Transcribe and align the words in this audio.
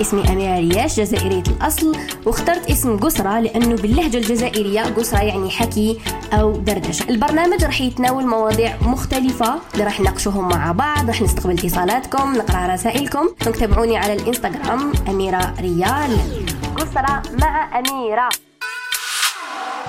اسمي 0.00 0.32
أميرة 0.32 0.58
رياش 0.58 1.00
جزائرية 1.00 1.42
الأصل. 1.48 1.96
واخترت 2.26 2.70
اسم 2.70 2.96
قسرة 2.96 3.40
لأنه 3.40 3.76
باللهجة 3.76 4.16
الجزائرية 4.16 4.82
قسرة 4.82 5.18
يعني 5.18 5.50
حكي 5.50 6.00
أو 6.32 6.56
دردشة. 6.56 7.08
البرنامج 7.08 7.64
راح 7.64 7.80
يتناول 7.80 8.26
مواضيع 8.26 8.76
مختلفة 8.82 9.54
اللي 9.72 9.84
راح 9.84 10.00
نناقشوهم 10.00 10.48
مع 10.48 10.72
بعض 10.72 11.08
راح 11.08 11.22
نستقبل 11.22 11.52
اتصالاتكم 11.52 12.32
نقرأ 12.36 12.74
رسائلكم. 12.74 13.28
دونك 13.44 13.56
تابعوني 13.56 13.96
على 13.96 14.12
الإنستغرام 14.12 14.92
أميرة 15.08 15.54
ريال. 15.60 16.18
قسرة 16.76 17.22
مع 17.40 17.78
أميرة. 17.78 18.28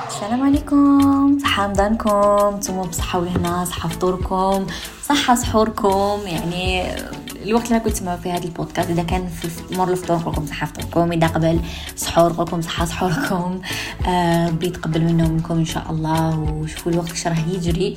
السلام 0.07 0.44
عليكم. 0.44 1.39
صحة 1.39 1.66
رمضانكم 1.66 2.57
نتوما 2.57 2.84
بصحة 2.84 3.20
ولهنا 3.20 3.66
صحة 3.66 3.89
فطوركم 3.89 4.66
صحة 5.04 5.36
سحوركم 5.36 6.20
يعني 6.26 6.96
الوقت 7.44 7.68
اللي 7.68 7.80
كنت 7.80 7.94
تسمعوا 7.94 8.18
فيه 8.18 8.36
هذا 8.36 8.44
البودكاست 8.44 8.90
إذا 8.90 9.04
كان 9.04 9.28
في 9.28 9.76
مور 9.76 9.92
الفطور 9.92 10.18
نقول 10.18 10.47
صحة 10.47 10.66
فطوركم 10.66 11.11
إذا 11.11 11.28
قبل 11.28 11.60
سحور 11.96 12.34
نقول 12.34 12.64
صحة 12.64 12.86
سحوركم 12.86 13.61
آه 14.07 14.47
ربي 14.47 14.68
يتقبل 14.68 15.02
منا 15.02 15.25
ومنكم 15.25 15.54
إن 15.54 15.66
شاء 15.66 15.92
الله. 15.92 16.39
وشوفوا 16.39 16.92
الوقت 16.92 17.11
اش 17.11 17.28
راه 17.28 17.46
يجري. 17.54 17.96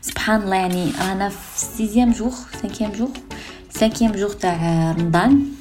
سبحان 0.00 0.42
الله 0.42 0.56
يعني 0.56 0.92
رانا 1.00 1.28
في 1.28 1.36
sixième 1.76 2.12
jour 2.12 2.34
cinquième 2.62 2.92
jour 2.92 3.08
cinquième 3.70 4.12
jour 4.12 4.32
تاع 4.32 4.92
رمضان. 4.98 5.57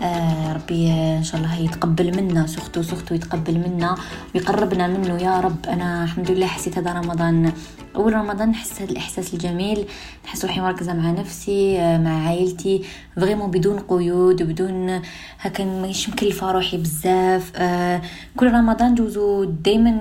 آه 0.00 0.52
ربي 0.52 0.92
إن 0.92 1.24
شاء 1.24 1.40
الله 1.40 1.54
يتقبل 1.60 2.16
منا 2.16 2.46
surtout 2.46 2.82
surtout 2.82 3.14
يتقبل 3.14 3.58
منا 3.58 3.94
ويقربنا 4.34 4.86
منه. 4.86 5.22
يا 5.22 5.40
رب 5.40 5.66
أنا 5.66 6.04
الحمد 6.04 6.30
لله 6.30 6.46
حسيت 6.46 6.78
هذا 6.78 6.92
رمضان 6.92 7.52
أول 7.96 8.12
رمضان 8.12 8.48
نحس 8.48 8.82
هذا 8.82 8.90
الإحساس 8.90 9.34
الجميل. 9.34 9.86
نحس 10.24 10.44
روحي 10.44 10.60
مركزة 10.60 10.92
مع 10.92 11.10
نفسي 11.10 11.80
آه 11.80 11.98
مع 11.98 12.28
عائلتي 12.28 12.84
vraiment 13.16 13.50
بدون 13.50 13.78
قيود 13.78 14.42
بدون 14.42 15.02
هكا 15.40 15.64
مانيش 15.64 16.08
مكلفة 16.08 16.50
روحي 16.50 16.76
بزاف. 16.76 17.52
آه 17.56 18.02
كل 18.36 18.52
رمضان 18.52 18.94
جوزو 18.94 19.44
دائما 19.44 20.00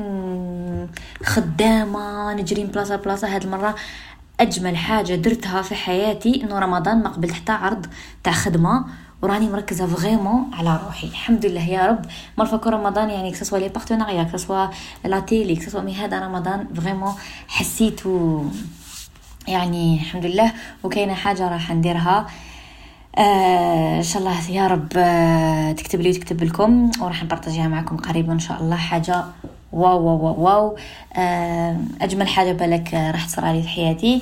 خدامة 1.24 2.34
نجري 2.34 2.64
من 2.64 2.70
بلاصة 2.70 2.96
لبلاصة. 2.96 3.36
هاد 3.36 3.44
المرة 3.44 3.76
أجمل 4.40 4.78
حاجة 4.78 5.16
درتها 5.16 5.62
في 5.62 5.76
حياتي 5.76 6.44
إنه 6.44 6.60
رمضان 6.60 7.04
ما 7.04 7.10
قبلت 7.10 7.32
حتى 7.32 7.52
عرض 7.52 7.86
تاع 8.24 8.34
خدمة. 8.34 8.86
وراني 9.22 9.50
مركزة 9.50 9.88
vraiment 9.88 10.52
على 10.54 10.80
روحي. 10.86 11.08
الحمد 11.08 11.46
لله 11.46 11.70
يا 11.70 11.86
رب. 11.88 12.06
كل 12.60 12.70
رمضان 12.70 13.10
يعني 13.10 13.32
كسوا 13.32 13.58
لي 13.58 13.70
بارتناريا 13.70 14.24
كسوا 14.24 14.68
la 15.06 15.20
télé 15.20 15.56
que 15.56 15.64
ce 15.64 15.70
soit 15.70 15.82
mais 15.82 15.96
هذا 15.96 16.20
رمضان 16.20 16.68
vraiment 16.76 17.14
حسيت 17.48 18.02
يعني 19.48 19.96
الحمد 19.96 20.26
لله. 20.26 20.54
وكاينة 20.84 21.14
حاجة 21.14 21.50
راح 21.50 21.72
نديرها. 21.72 22.28
آه 23.18 23.98
إن 23.98 24.04
شاء 24.04 24.22
الله 24.22 24.50
يا 24.50 24.68
رب 24.68 24.88
آه 24.98 25.72
تكتب 25.72 26.02
لي 26.02 26.10
وتكتب 26.10 26.44
لكم. 26.44 26.92
وراح 27.02 27.24
نبارطاجيها 27.24 27.68
معكم 27.68 27.98
قريبا 27.98 28.34
إن 28.34 28.40
شاء 28.40 28.62
الله. 28.62 28.76
حاجة 28.76 29.24
واو 29.74 30.04
واو 30.06 30.26
واو, 30.26 30.42
واو. 30.42 30.78
آه 31.16 31.78
أجمل 32.02 32.28
حاجة 32.28 32.52
بالك 32.52 32.94
راح 32.94 33.26
تصير 33.26 33.52
لي 33.52 33.62
في 33.62 33.68
حياتي. 33.68 34.22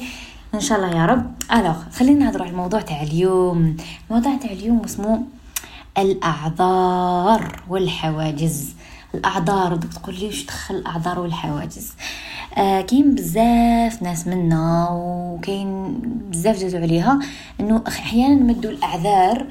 إن 0.57 0.61
شاء 0.61 0.77
الله 0.77 1.01
يا 1.01 1.05
رب. 1.05 1.31
alors 1.53 1.75
خلينا 1.93 2.25
نهضروا 2.25 2.43
على 2.43 2.51
الموضوع 2.51 2.81
تاع 2.81 3.01
اليوم. 3.01 3.77
الموضوع 4.09 4.35
تاع 4.35 4.51
اليوم 4.51 4.81
اسمه 4.85 5.23
الأعذار 5.97 7.61
والحواجز. 7.69 8.69
الأعذار 9.15 9.75
بدك 9.75 9.93
تقول 9.93 10.15
لي 10.15 10.25
واش 10.25 10.45
دخل 10.45 10.75
الأعذار 10.75 11.19
والحواجز؟ 11.19 11.93
آه 12.57 12.81
كاين 12.81 13.15
بزاف 13.15 14.01
ناس 14.01 14.27
منا 14.27 14.87
وكاين 14.91 15.99
بزاف 16.31 16.59
جازوا 16.59 16.79
عليها 16.79 17.19
إنه 17.59 17.83
أحيانا 17.87 18.35
نمدوا 18.35 18.71
الأعذار 18.71 19.45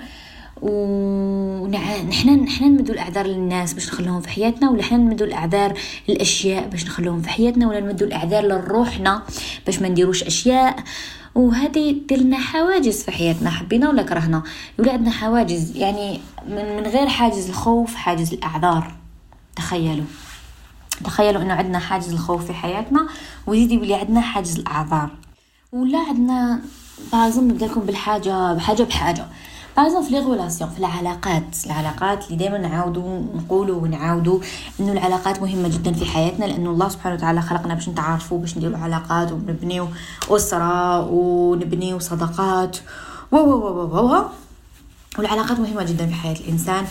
ونحنا 0.63 2.37
نحنا 2.37 2.69
نمدوا 2.69 2.95
الأعذار 2.95 3.27
للناس 3.27 3.73
باش 3.73 3.89
نخلوهم 3.89 4.21
في 4.21 4.29
حياتنا 4.29 4.71
ولا 4.71 4.83
حنا 4.83 4.99
نمدوا 4.99 5.27
الأعذار 5.27 5.79
للأشياء 6.09 6.69
باش 6.69 6.85
نخلوهم 6.85 7.23
في 7.23 7.29
حياتنا 7.29 7.69
ولا 7.69 7.81
نمدوا 7.81 8.07
الأعذار 8.07 8.47
لروحنا 8.47 9.23
باش 9.67 9.79
ما 9.79 9.89
نديروش 9.89 10.23
أشياء. 10.23 10.77
وهذه 11.35 11.97
دير 12.09 12.19
لنا 12.19 12.39
حواجز 12.39 13.03
في 13.03 13.11
حياتنا 13.11 13.51
حبينا 13.51 13.89
ولا 13.89 14.03
كرهنا؟ 14.03 14.43
يولي 14.79 14.91
عندنا 14.91 15.11
حواجز 15.11 15.77
يعني 15.77 16.21
من, 16.49 16.77
من 16.77 16.83
غير 16.87 17.09
حاجز 17.09 17.49
الخوف 17.49 17.95
حاجز 17.95 18.33
الأعذار. 18.33 18.95
تخيلوا. 19.57 20.05
تخيلوا 21.05 21.43
إنه 21.43 21.55
عندنا 21.55 21.79
حاجز 21.79 22.13
الخوف 22.13 22.47
في 22.47 22.53
حياتنا 22.53 23.07
ويزيد 23.47 23.71
يولي 23.71 23.95
عندنا 23.95 24.21
حاجز 24.21 24.59
الأعذار. 24.59 25.11
ولا 25.73 25.99
عندنا 25.99 26.61
بازم 27.13 27.49
نبدا 27.49 27.67
لكم 27.67 27.81
بالحاجة 27.81 28.53
بحاجه 28.55 28.83
بحاجة. 28.83 29.27
بازم 29.77 30.03
في 30.03 30.11
لي 30.11 30.21
غولاسيون 30.21 30.71
في 30.71 30.79
العلاقات 30.79 31.57
العلاقات 31.67 32.27
اللي 32.27 32.37
دائما 32.37 32.59
نعاودوا 32.59 33.23
نقولوا 33.35 33.81
ونعاودوا 33.83 34.41
إنه 34.81 34.93
العلاقات 34.93 35.43
مهمة 35.43 35.69
جدا 35.69 35.93
في 35.93 36.05
حياتنا 36.05 36.45
لأنه 36.45 36.71
الله 36.71 36.89
سبحانه 36.89 37.15
وتعالى 37.15 37.43
خلقنا 37.43 37.75
باش 37.75 37.89
نتعارفوا 37.89 38.39
باش 38.39 38.57
نديروا 38.57 38.79
علاقات 38.79 39.33
ونبنيو 39.33 39.89
أسرة 40.31 41.07
ونبنيو 41.11 41.99
صداقات. 41.99 42.77
و 43.33 43.37
و 43.37 43.53
و 43.53 43.97
و 43.97 44.25
والعلاقات 45.19 45.61
مهمة 45.61 45.83
جدا 45.85 46.07
في 46.07 46.15
حياة 46.15 46.37
الإنسان. 46.41 46.85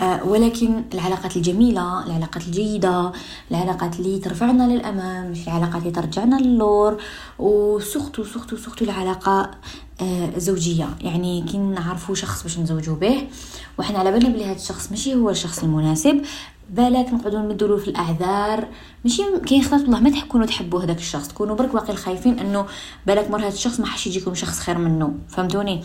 آه، 0.00 0.24
ولكن 0.24 0.82
العلاقات 0.94 1.36
الجميلة 1.36 2.06
العلاقات 2.06 2.46
الجيدة 2.46 3.12
العلاقات 3.50 3.96
اللي 3.96 4.18
ترفعنا 4.18 4.62
للأمام 4.62 5.30
مش 5.30 5.48
العلاقات 5.48 5.82
اللي 5.82 5.90
ترجعنا 5.90 6.36
للور 6.36 7.02
وسختو 7.38 8.24
سختو 8.24 8.56
سختو 8.56 8.84
العلاقة. 8.84 9.50
آه، 10.02 10.38
زوجية. 10.38 10.88
يعني 11.00 11.42
كي 11.42 11.58
نعرفوا 11.58 12.14
شخص 12.14 12.42
باش 12.42 12.58
نزوجوا 12.58 12.96
به 12.96 13.26
وحنا 13.78 13.98
على 13.98 14.12
بالنا 14.12 14.28
بلي 14.28 14.44
هذا 14.44 14.56
الشخص 14.56 14.90
ماشي 14.90 15.14
هو 15.14 15.30
الشخص 15.30 15.62
المناسب 15.62 16.22
بالك 16.70 17.12
نقعدوا 17.12 17.38
نمدوا 17.38 17.78
في 17.78 17.88
الأعذار. 17.88 18.68
ماشي 19.04 19.22
كاين 19.46 19.62
خلاص 19.62 19.80
والله 19.82 20.00
ما 20.00 20.10
تكونوا 20.10 20.46
تحبوا 20.46 20.82
هذاك 20.82 20.98
الشخص. 20.98 21.28
تكونوا 21.28 21.56
برك 21.56 21.74
واقي 21.74 21.96
خايفين 21.96 22.38
إنه 22.38 22.66
بالك 23.06 23.30
مور 23.30 23.40
هذا 23.40 23.48
الشخص 23.48 23.80
ما 23.80 23.86
راحش 23.86 24.06
يجيكم 24.06 24.34
شخص 24.34 24.58
خير 24.58 24.78
منه 24.78 25.14
فهمتوني؟ 25.28 25.82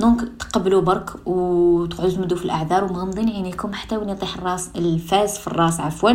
donc 0.00 0.20
تقبلوا 0.38 0.80
برك 0.80 1.10
وتقعدوا 1.26 2.12
تمدوا 2.12 2.38
في 2.38 2.44
الأعذار 2.44 2.84
ومغمضين 2.84 3.30
عينيكم 3.30 3.72
حتى 3.72 3.96
وين 3.96 4.08
يطيح 4.08 4.36
الراس 4.36 4.70
الفاس 4.76 5.38
في 5.38 5.46
الراس 5.46 5.80
عفوا. 5.80 6.12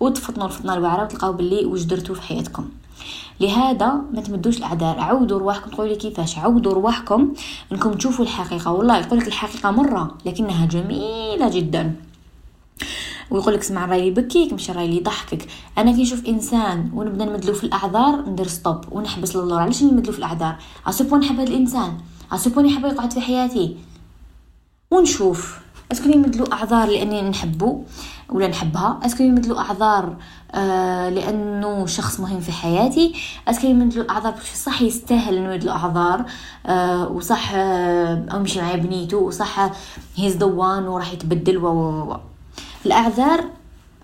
وتفطنوا 0.00 0.46
الفطنة 0.46 0.74
الواعره 0.74 1.04
وتلقاو 1.04 1.32
باللي 1.32 1.64
واش 1.64 1.82
درتوا 1.82 2.14
في 2.14 2.22
حياتكم. 2.22 2.68
لهذا 3.40 3.94
ما 4.12 4.20
تمدوش 4.20 4.58
الأعذار. 4.58 5.00
عودوا 5.00 5.38
رواحكم 5.38 5.70
تقولوا 5.70 5.92
لي 5.92 5.98
كيفاش؟ 5.98 6.38
عودوا 6.38 6.72
رواحكم 6.72 7.32
إنكم 7.72 7.92
تشوفوا 7.92 8.24
الحقيقة. 8.24 8.72
والله 8.72 8.98
يقول 8.98 9.18
لك 9.18 9.28
الحقيقة 9.28 9.70
مرة 9.70 10.18
لكنها 10.26 10.66
جميلة 10.66 11.48
جدا. 11.48 11.94
ويقول 13.30 13.54
لك 13.54 13.60
اسمع 13.60 13.84
راي 13.84 14.06
يبكيك 14.06 14.52
مش 14.52 14.70
راي 14.70 14.96
يضحكك. 14.96 15.46
أنا 15.78 15.92
كي 15.92 16.02
نشوف 16.02 16.26
إنسان 16.26 16.90
ونبدأ 16.94 17.24
نمدلو 17.24 17.54
في 17.54 17.64
الأعذار 17.64 18.24
ندير 18.28 18.46
stop 18.46 18.80
ونحبس 18.92 19.36
للور 19.36 19.60
علاش 19.60 19.82
نمدلو 19.82 20.12
في 20.12 20.18
الأعذار؟ 20.18 20.56
اسوبو 20.86 21.16
نحب 21.16 21.40
هذا 21.40 21.50
الإنسان. 21.50 21.98
اسوبو 22.32 22.60
يحب 22.60 22.84
يقعد 22.84 23.12
في 23.12 23.20
حياتي. 23.20 23.76
ونشوف. 24.90 25.60
est-ce 25.92 26.03
que 26.03 26.08
يمدلو 26.08 26.44
أعذار 26.52 26.88
لأني 26.88 27.22
نحبو؟ 27.22 27.84
ولا 28.32 28.48
نحبها. 28.48 29.00
est-ce 29.02 29.15
que 29.15 29.22
يمدلو 29.22 29.58
أعذار 29.58 30.16
آه 30.54 31.08
لأنه 31.08 31.86
شخص 31.86 32.20
مهم 32.20 32.40
في 32.40 32.52
حياتي. 32.52 33.14
est-ce 33.48 33.60
que 33.60 33.66
يمدلو 33.66 34.04
أعذار 34.10 34.34
صح 34.54 34.82
يستاهل 34.82 35.36
إنه 35.36 35.52
يمدلو 35.54 35.72
أعذار 35.72 36.24
آه 36.66 37.08
وصح 37.08 37.52
آه 37.54 38.26
امشي 38.32 38.60
معايا 38.60 38.76
بنيتو 38.76 39.16
وصح 39.16 39.70
هيز 40.16 40.36
ذا 40.36 40.46
وراح 40.46 41.12
يتبدل 41.12 41.58
و 41.58 41.66
و 41.68 42.16
الأعذار 42.86 43.44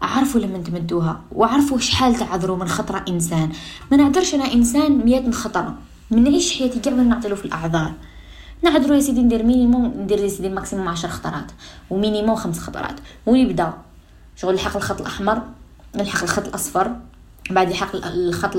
عرفوا 0.02 0.40
لما 0.40 0.58
تمدوها 0.58 1.20
وعرفوا 1.32 1.78
شحال 1.78 2.14
تعذروا 2.14 2.56
من 2.56 2.68
خطرة 2.68 3.04
إنسان. 3.08 3.52
ما 3.90 3.96
نعذرش 3.96 4.34
أنا 4.34 4.52
إنسان 4.52 5.04
ميات 5.04 5.22
من 5.22 5.32
خطرة. 5.32 5.74
من 6.10 6.24
نعيش 6.24 6.58
حياتي 6.58 6.80
كاع 6.80 6.92
نعطيلو 6.92 7.36
في 7.36 7.44
الاعذار 7.44 7.92
نعذرو 8.62 8.94
يا 8.94 9.00
سيدي 9.00 9.22
ندير 9.22 9.42
minimum 9.42 9.86
ندير 9.86 10.18
يا 10.18 10.28
سيدي 10.28 10.48
maximum 10.48 10.88
عشر 10.88 11.08
خطرات 11.08 11.52
و 11.90 11.96
minimum 11.96 12.34
خمس 12.34 12.58
خطرات 12.58 13.00
ويبدا 13.26 13.72
شغل 14.36 14.54
يلحق 14.54 14.76
الخط 14.76 15.00
الأحمر 15.00 15.42
يلحق 15.94 16.22
الخط 16.22 16.46
الأصفر 16.46 16.96
بعد 17.50 17.70
يلحق 17.70 17.90
الخط 17.94 18.56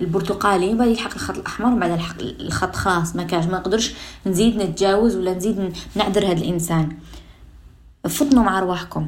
البرتقالي 0.00 0.74
بعد 0.74 0.88
يلحق 0.88 1.14
الخط 1.14 1.38
الأحمر 1.38 1.78
بعد 1.78 1.90
يلحق 1.90 2.16
الخط 2.20 2.76
خلاص 2.76 3.16
ما 3.16 3.22
كاش 3.22 3.44
ما 3.44 3.58
نقدرش 3.58 3.94
نزيد 4.26 4.56
نتجاوز 4.56 5.16
ولا 5.16 5.34
نزيد 5.34 5.76
نعذر 5.94 6.26
هذا 6.26 6.32
الإنسان. 6.32 6.96
فطنوا 8.08 8.44
مع 8.44 8.60
رواحكم 8.60 9.06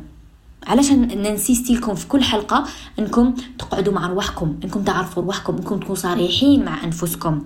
علاش 0.67 0.93
ننسيستي 0.93 1.75
لكم 1.75 1.95
في 1.95 2.09
كل 2.09 2.23
حلقة 2.23 2.65
إنكم 2.99 3.35
تقعدوا 3.59 3.93
مع 3.93 4.07
رواحكم 4.07 4.61
إنكم 4.65 4.83
تعرفوا 4.83 5.23
رواحكم 5.23 5.57
إنكم 5.57 5.79
تكونوا 5.79 5.95
صريحين 5.95 6.65
مع 6.65 6.85
أنفسكم. 6.85 7.45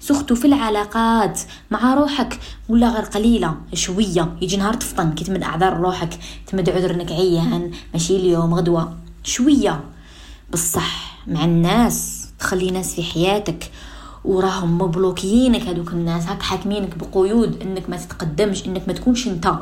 سختو 0.00 0.34
في 0.34 0.46
العلاقات 0.46 1.40
مع 1.70 1.94
روحك. 1.94 2.38
ولا 2.68 2.88
غير 2.88 3.04
قليلة 3.04 3.54
شوية. 3.74 4.36
يجي 4.42 4.56
نهار 4.56 4.74
تفطن 4.74 5.12
كي 5.14 5.24
تمد 5.24 5.42
أعذار 5.42 5.76
روحك 5.76 6.18
تمد 6.46 6.70
عذر 6.70 6.90
انك 6.90 7.12
عيان 7.12 7.70
ماشي 7.92 8.16
اليوم 8.16 8.54
غدوة. 8.54 8.98
شوية. 9.24 9.80
بصح 10.52 11.18
مع 11.26 11.44
الناس. 11.44 12.26
تخلي 12.38 12.70
ناس 12.70 12.94
في 12.94 13.02
حياتك. 13.02 13.70
وراهم 14.24 14.78
مبلوكيينك 14.78 15.62
هذوك 15.62 15.92
الناس 15.92 16.26
هاك 16.26 16.42
حاكمينك 16.42 16.98
بقيود 16.98 17.62
إنك 17.62 17.90
ما 17.90 17.96
تتقدمش 17.96 18.66
إنك 18.66 18.88
ما 18.88 18.92
تكونش 18.92 19.28
أنت. 19.28 19.54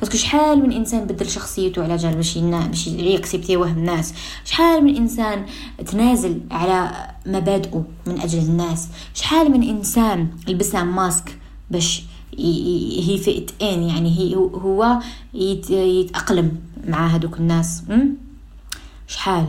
parce 0.00 0.10
que 0.10 0.16
شحال 0.16 0.62
من 0.62 0.72
إنسان 0.72 1.04
بدل 1.04 1.30
شخصيته 1.30 1.82
على 1.82 1.96
جال 1.96 2.14
باش 2.16 2.38
باش 2.38 2.86
يكسبتيوه 2.86 3.70
الناس؟ 3.70 4.14
شحال 4.44 4.84
من 4.84 4.96
إنسان 4.96 5.46
تنازل 5.86 6.40
على 6.50 6.92
مبادئه 7.26 7.84
من 8.06 8.20
أجل 8.20 8.38
الناس؟ 8.38 8.88
شحال 9.14 9.50
من 9.52 9.62
إنسان 9.68 10.28
لبس 10.48 10.74
ماسك 10.74 11.38
باش 11.70 12.02
he 12.38 13.18
fit 13.24 13.50
in؟ 13.62 13.82
يعني 13.82 14.18
هي 14.18 14.36
هو 14.36 14.98
يتأقلم 15.70 16.56
مع 16.86 17.06
هذوك 17.06 17.38
الناس. 17.38 17.82
شحال؟ 19.06 19.46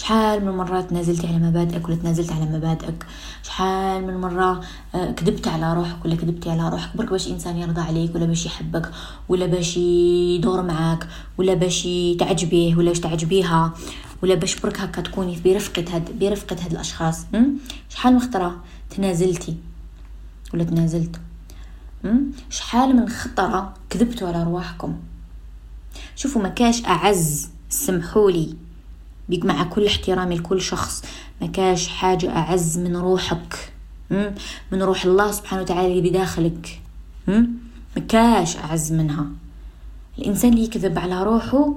شحال 0.00 0.44
من 0.44 0.52
مرات 0.52 0.90
تنازلتي 0.90 1.26
على 1.26 1.38
مبادئك 1.38 1.88
ولا 1.88 1.96
تنازلت 1.96 2.32
على 2.32 2.44
مبادئك؟ 2.44 3.06
شحال 3.42 4.06
من 4.06 4.16
مرة 4.16 4.60
آه، 4.94 5.10
كذبت 5.10 5.48
على 5.48 5.74
روحك 5.74 6.04
ولا 6.04 6.16
كذبتي 6.16 6.50
على 6.50 6.68
روحك؟ 6.68 6.96
برك 6.96 7.10
باش 7.10 7.28
إنسان 7.28 7.56
يرضى 7.56 7.80
عليك 7.80 8.14
ولا 8.14 8.26
باش 8.26 8.46
يحبك 8.46 8.90
ولا 9.28 9.46
باش 9.46 9.76
يدور 9.76 10.62
معاك 10.62 11.08
ولا 11.38 11.54
باش 11.54 11.88
تعجبيه 12.18 12.76
ولا 12.76 12.88
باش 12.88 13.00
تعجبيها 13.00 13.72
ولا 14.22 14.34
باش 14.34 14.60
برك 14.60 14.80
هكا 14.80 15.02
تكوني 15.02 15.40
برفقة 15.44 15.84
هاد 15.94 16.18
برفقة 16.18 16.56
هاد 16.64 16.72
الأشخاص. 16.72 17.26
شحال 17.88 18.14
من 18.14 18.20
خطرة 18.20 18.56
تنازلتي 18.90 19.56
ولا 20.54 20.64
تنازلت؟ 20.64 21.20
شحال 22.50 22.96
من 22.96 23.08
خطرة 23.08 23.74
كذبتوا 23.90 24.28
على 24.28 24.42
رواحكم؟ 24.42 24.96
شوفوا 26.16 26.42
ما 26.42 26.48
كاش 26.48 26.84
أعز 26.84 27.48
سمحولي 27.68 28.54
مع 29.32 29.64
كل 29.64 29.86
احترامي 29.86 30.36
لكل 30.36 30.60
شخص. 30.60 31.02
ما 31.40 31.46
كاش 31.46 31.88
حاجة 31.88 32.36
أعز 32.36 32.78
من 32.78 32.96
روحك 32.96 33.72
من 34.72 34.82
روح 34.82 35.04
الله 35.04 35.32
سبحانه 35.32 35.62
وتعالى 35.62 35.98
اللي 35.98 36.10
بداخلك 36.10 36.80
ما 37.96 38.02
كاش 38.08 38.56
أعز 38.56 38.92
منها. 38.92 39.26
الإنسان 40.18 40.52
اللي 40.52 40.64
يكذب 40.64 40.98
على 40.98 41.22
روحه 41.22 41.74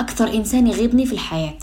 أكثر 0.00 0.34
إنسان 0.34 0.66
يغيظني 0.66 1.06
في 1.06 1.12
الحياة. 1.12 1.58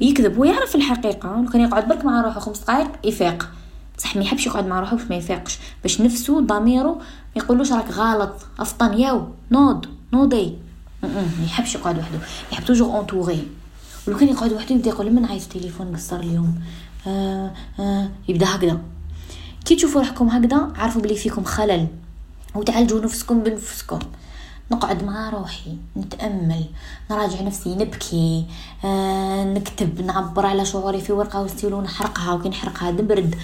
يكذب 0.00 0.38
ويعرف 0.38 0.74
الحقيقة 0.74 1.46
كان 1.52 1.60
يقعد 1.60 1.88
برك 1.88 2.04
مع 2.04 2.20
روحه 2.20 2.40
خمس 2.40 2.58
دقايق 2.58 2.90
يفيق. 3.04 3.50
بصح 3.98 4.16
ما 4.16 4.22
يحبش 4.22 4.46
يقعد 4.46 4.66
مع 4.66 4.80
روحه 4.80 4.96
باش 4.96 5.06
ما 5.10 5.16
يفيقش 5.16 5.58
باش 5.82 6.00
نفسه 6.00 6.40
ضميره 6.40 6.92
ما 7.36 7.42
يقولوش 7.42 7.72
راك 7.72 7.90
غلط 7.90 8.46
أفطن 8.58 8.98
ياو 8.98 9.28
نوض 9.50 9.86
نوضي. 10.12 10.58
ما 11.06 11.44
يحبش 11.44 11.74
يقعد 11.74 11.98
وحده 11.98 12.18
يحب 12.52 12.64
toujours 12.64 12.96
entouré 12.96 13.48
ولو 14.08 14.18
كان 14.18 14.28
يقعد 14.28 14.52
وحده 14.52 14.74
يبدأ 14.74 14.88
يقول 14.88 15.12
من 15.12 15.24
نعيط 15.24 15.48
تليفون 15.48 15.96
نقصر 15.96 16.20
اليوم؟ 16.20 16.62
آه 17.06 17.50
آه 17.78 18.08
يبدأ 18.28 18.46
هكذا. 18.46 18.80
كي 19.64 19.76
تشوفوا 19.76 20.00
روحكم 20.00 20.28
هكذا 20.28 20.72
عرفوا 20.76 21.02
بلي 21.02 21.14
فيكم 21.14 21.44
خلل. 21.44 21.88
وتعالجوا 22.54 23.00
نفسكم 23.00 23.42
بنفسكم. 23.42 23.98
نقعد 24.72 25.04
مع 25.04 25.30
روحي 25.30 25.76
نتأمل 25.96 26.64
نراجع 27.10 27.40
نفسي 27.40 27.74
نبكي. 27.74 28.46
آه 28.84 29.44
نكتب 29.44 30.00
نعبر 30.00 30.46
على 30.46 30.64
شعوري 30.64 31.00
في 31.00 31.12
ورقة 31.12 31.42
وستيلو 31.42 31.82
نحرقها 31.82 32.32
وكي 32.32 32.48
نحرقها 32.48 32.90
نبرد 32.90 33.34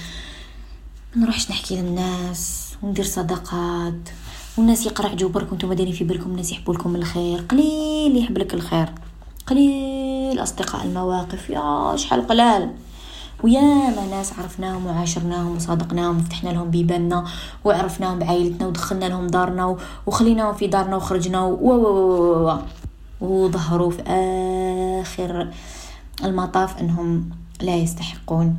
ما 1.15 1.23
نروحش 1.23 1.51
نحكي 1.51 1.77
للناس 1.77 2.69
وندير 2.83 3.05
صداقات. 3.05 4.09
والناس 4.57 4.87
يقرعجوا 4.87 5.29
برك 5.29 5.51
وأنتم 5.51 5.73
دايرين 5.73 5.95
في 5.95 6.05
بالكم 6.05 6.31
الناس 6.31 6.53
يحبوا 6.53 6.75
لكم 6.75 6.97
الخير. 6.97 7.41
قليل 7.41 8.17
يحب 8.17 8.39
لك 8.39 8.55
الخير. 8.55 8.89
قليل 9.47 10.43
أصدقاء 10.43 10.85
المواقف. 10.87 11.51
يا 11.51 11.97
شحال 11.97 12.27
قلال. 12.27 12.71
وياما 13.43 14.07
ناس 14.11 14.33
عرفناهم 14.39 14.87
وعاشرناهم 14.87 15.57
وصادقناهم 15.57 16.19
وفتحنا 16.19 16.51
لهم 16.51 16.71
بيباننا 16.71 17.25
وعرفناهم 17.65 18.19
بعائلتنا 18.19 18.67
ودخلنا 18.67 19.05
لهم 19.05 19.27
دارنا 19.27 19.77
وخليناهم 20.07 20.55
في 20.55 20.67
دارنا 20.67 20.97
وخرجنا 20.97 21.41
و 21.45 21.71
و 21.71 22.59
وظهروا 23.21 23.91
في 23.91 24.03
آخر 25.03 25.51
المطاف 26.25 26.79
أنهم 26.79 27.31
لا 27.61 27.77
يستحقون 27.77 28.57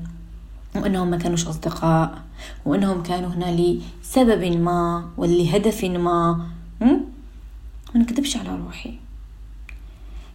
وأنهم 0.76 1.08
ما 1.08 1.18
كانوش 1.18 1.48
أصدقاء. 1.48 2.18
وإنهم 2.66 3.04
كانوا 3.04 3.30
هنا 3.30 3.80
لسبب 4.02 4.44
ما 4.44 5.10
ولهدف 5.18 5.84
ما. 5.84 6.50
ما 6.82 8.02
نكذبش 8.02 8.38
على 8.38 8.56
روحي. 8.56 9.00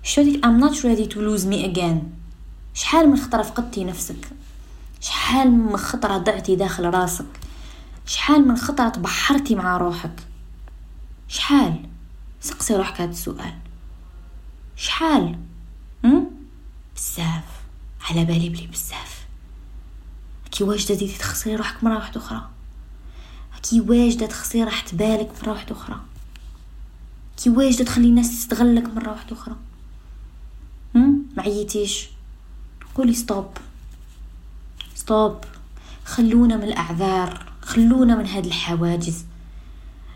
شو 0.02 0.22
I'm 0.22 0.60
not 0.60 0.74
ready 0.82 1.06
to 1.06 1.18
lose 1.18 1.46
me 1.46 1.64
again. 1.74 1.96
شحال 2.74 3.08
من 3.08 3.16
خطرة 3.16 3.42
فقدتي 3.42 3.84
نفسك؟ 3.84 4.28
شحال 5.00 5.50
من 5.50 5.76
خطرة 5.76 6.18
ضعتي 6.18 6.56
داخل 6.56 6.84
راسك؟ 6.84 7.40
شحال 8.06 8.48
من 8.48 8.56
خطرة 8.56 8.88
تبحرتي 8.88 9.54
مع 9.54 9.76
روحك؟ 9.76 10.20
شحال؟ 11.28 11.88
سقسي 12.40 12.76
روحك 12.76 13.00
هذا 13.00 13.10
السؤال. 13.10 13.54
شحال؟ 14.76 15.38
بزاف. 16.96 17.44
على 18.10 18.24
بالي 18.24 18.48
بلي 18.48 18.66
بزاف. 18.66 19.15
راكي 20.56 20.64
واجدة 20.64 20.94
تزيدي 20.94 21.18
تخسري 21.18 21.56
روحك 21.56 21.84
مرة 21.84 21.94
واحدة 21.94 22.20
أخرى. 22.20 22.48
راكي 23.62 23.80
واجدة 23.80 24.26
تخسري 24.26 24.64
راحة 24.64 24.84
بالك 24.92 25.30
مرة 25.42 25.52
واحدة 25.52 25.76
أخرى. 25.76 26.00
راكي 27.36 27.50
واجدة 27.50 27.84
تخلي 27.84 28.08
الناس 28.08 28.30
تستغلك 28.30 28.94
مرة 28.94 29.10
واحدة 29.10 29.36
أخرى. 29.36 29.56
معيتيش 31.36 32.08
قولي 32.94 33.14
stop 33.14 33.46
stop 34.94 35.36
خلونا 36.04 36.56
من 36.56 36.64
الأعذار. 36.64 37.52
خلونا 37.62 38.16
من 38.16 38.26
هاد 38.26 38.46
الحواجز. 38.46 39.24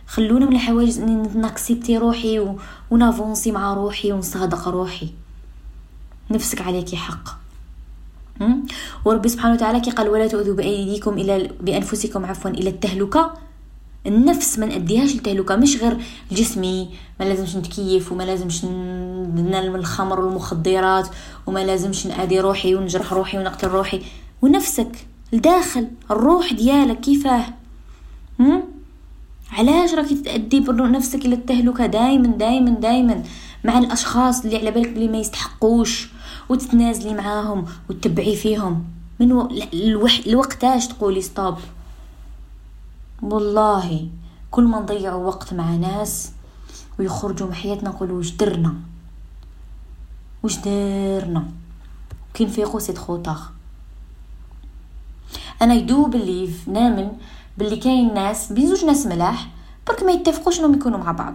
خلونا 0.06 0.46
من 0.46 0.56
الحواجز 0.56 0.98
إني 0.98 1.28
نكسبتي 1.34 1.98
روحي 1.98 2.38
و... 2.38 2.58
ونافونسي 2.90 3.52
مع 3.52 3.74
روحي 3.74 4.12
ونصادق 4.12 4.68
روحي. 4.68 5.14
نفسك 6.30 6.60
عليكي 6.60 6.96
حق. 6.96 7.39
وربي 9.04 9.28
سبحانه 9.28 9.54
وتعالى 9.54 9.80
كي 9.80 9.90
قال 9.90 10.08
ولا 10.08 10.26
تؤذوا 10.26 10.54
بأيديكم 10.54 11.18
إلى 11.18 11.50
بأنفسكم 11.60 12.26
عفوا 12.26 12.50
إلى 12.50 12.70
التهلكة. 12.70 13.34
النفس 14.06 14.58
ما 14.58 14.66
نأديهاش 14.66 15.14
للتهلكة 15.14 15.56
مش 15.56 15.82
غير 15.82 15.96
جسمي 16.32 16.88
ما 17.20 17.24
لازمش 17.24 17.56
نتكيف 17.56 18.12
وما 18.12 18.22
لازمش 18.22 18.64
ننال 18.64 19.72
من 19.72 19.78
الخمر 19.78 20.20
والمخدرات 20.20 21.08
وما 21.46 21.64
لازمش 21.64 22.06
نأذي 22.06 22.40
روحي 22.40 22.74
ونجرح 22.74 23.12
روحي 23.12 23.38
ونقتل 23.38 23.68
روحي. 23.68 24.02
ونفسك 24.42 25.06
الداخل 25.34 25.88
الروح 26.10 26.52
ديالك 26.52 27.00
كيفاه؟ 27.00 27.44
علاش 29.52 29.94
راكي 29.94 30.14
تأدي 30.14 30.64
نفسك 30.68 31.24
إلى 31.24 31.34
التهلكة؟ 31.34 31.86
دايما 31.86 32.26
دايما 32.26 32.70
دايما. 32.70 33.22
مع 33.64 33.78
الأشخاص 33.78 34.44
اللي 34.44 34.56
على 34.56 34.70
بالك 34.70 34.88
بلي 34.88 35.08
ما 35.08 35.18
يستحقوش. 35.18 36.08
وتتنازلي 36.50 37.14
معاهم 37.14 37.64
وتتبعي 37.90 38.36
فيهم. 38.36 38.84
من 39.20 39.32
و... 39.32 39.48
الوح... 39.74 40.20
الوقتاش 40.26 40.88
تقولي 40.88 41.22
ستوب 41.22 41.58
والله 43.22 44.08
كل 44.50 44.64
ما 44.64 44.80
نضيعوا 44.80 45.26
وقت 45.26 45.54
مع 45.54 45.70
ناس 45.70 46.32
ويخرجوا 46.98 47.46
من 47.46 47.54
حياتنا 47.54 47.88
نقولوا 47.88 48.16
واش 48.16 48.30
درنا؟ 48.30 48.74
واش 50.42 50.58
درنا 50.58 51.44
كي 52.34 52.44
نفيقوا 52.44 52.80
سي 52.80 52.92
تخو 52.92 53.22
أنا 55.62 55.74
يدو 55.74 56.06
بلي 56.06 56.50
نامن 56.66 57.12
باللي 57.58 57.76
كاين 57.76 58.14
ناس 58.14 58.52
بين 58.52 58.68
زوج 58.68 58.84
ناس 58.84 59.06
ملاح 59.06 59.48
برك 59.88 60.02
ما 60.02 60.12
يتفقوش 60.12 60.58
إنهم 60.58 60.74
يكونوا 60.74 60.98
مع 60.98 61.12
بعض؟ 61.12 61.34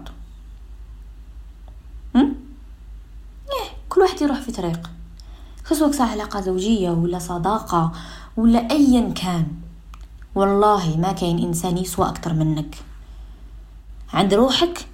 إيه 2.16 3.70
كل 3.90 4.02
واحد 4.02 4.22
يروح 4.22 4.40
في 4.40 4.52
طريق. 4.52 4.95
خصوك 5.66 6.02
علاقة 6.02 6.42
زوجية 6.42 6.90
ولا 6.90 7.20
صداقة 7.20 7.92
ولا 8.38 8.72
أيا 8.72 9.14
كان. 9.16 9.48
والله 10.36 10.98
ما 10.98 11.12
كاين 11.12 11.40
إنسان 11.40 11.78
يسوى 11.78 12.08
أكتر 12.08 12.34
منك. 12.34 12.76
عند 14.14 14.34
روحك 14.34 14.88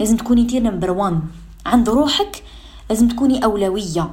لازم 0.00 0.16
تكوني 0.16 0.44
your 0.44 0.62
number 0.62 0.90
one 0.90 1.22
عند 1.66 1.88
روحك 1.88 2.42
لازم 2.90 3.08
تكوني 3.08 3.44
أولوية. 3.44 4.10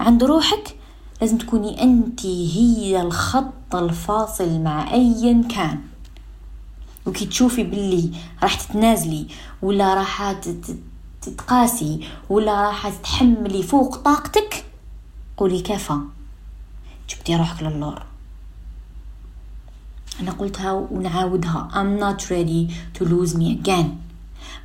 عند 0.00 0.24
روحك 0.24 0.76
لازم 1.20 1.38
تكوني 1.38 1.82
أنت 1.82 2.26
هي 2.26 3.02
الخط 3.02 3.74
الفاصل 3.74 4.60
مع 4.60 4.92
أيا 4.94 5.44
كان. 5.48 5.80
وكي 7.06 7.26
تشوفي 7.26 7.62
باللي 7.62 8.10
راح 8.42 8.54
تتنازلي 8.54 9.26
ولا 9.62 9.94
راح 9.94 10.34
تتقاسي 11.22 12.08
ولا 12.30 12.66
راح 12.66 12.88
تتحملي 12.88 13.62
فوق 13.62 13.96
طاقتك 13.96 14.64
قولي 15.38 15.60
كفى. 15.60 15.98
جبتي 17.10 17.36
روحك 17.36 17.62
للور 17.62 18.02
أنا 20.20 20.30
قلتها 20.30 20.72
ونعاودها. 20.72 21.68
I'm 21.72 22.00
not 22.00 22.24
ready 22.24 22.72
to 22.98 23.04
lose 23.04 23.34
me 23.34 23.62
again. 23.62 23.86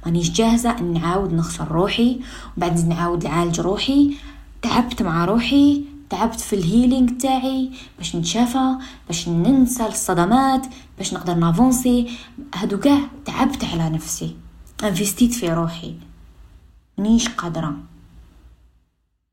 مانيش 0.05 0.31
جاهزة 0.31 0.79
أن 0.79 0.93
نعاود 0.93 1.33
نخسر 1.33 1.67
روحي. 1.67 2.19
وبعد 2.57 2.87
نعاود 2.87 3.23
نعالج 3.23 3.59
روحي. 3.59 4.17
تعبت 4.61 5.01
مع 5.01 5.25
روحي. 5.25 5.83
تعبت 6.09 6.39
في 6.39 6.55
ال 6.55 6.62
healing 6.62 7.09
تاعي. 7.19 7.71
باش 7.97 8.15
نتشافى. 8.15 8.75
باش 9.07 9.29
ننسى 9.29 9.85
الصدمات. 9.85 10.67
باش 10.97 11.13
نقدر 11.13 11.33
نافونسي. 11.33 12.17
هادو 12.55 12.79
كاع 12.79 12.99
تعبت 13.25 13.63
على 13.65 13.89
نفسي. 13.89 14.35
انفستيت 14.83 15.33
في 15.33 15.53
روحي. 15.53 15.95
مانيش 16.97 17.29
قادرة. 17.29 17.92